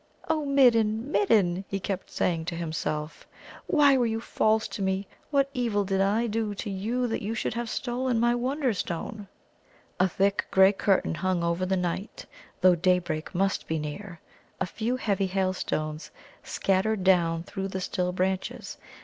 [0.27, 3.27] "O Midden, Midden!" he kept saying to himself;
[3.67, 5.05] "why were you false to me?
[5.29, 9.27] What evil did I do to you that you should have stolen my Wonderstone?"
[9.99, 12.25] A thick grey curtain hung over the night,
[12.61, 14.19] though daybreak must be near.
[14.59, 16.09] A few heavy hailstones
[16.41, 18.79] scattered down through the still branches.